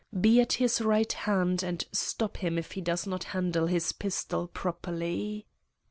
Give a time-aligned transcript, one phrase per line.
[0.19, 4.47] Be at his right hand, and stop him if he does not handle his pistol
[4.47, 5.45] properly."